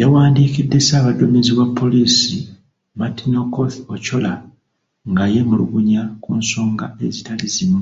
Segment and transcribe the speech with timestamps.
[0.00, 2.36] Yawandiikidde ssaabaduumizi wa poliisi,
[2.98, 4.32] Martin Okoth Ochola,
[5.10, 7.80] nga yeemulugunya ku nsonga ezitali zimu.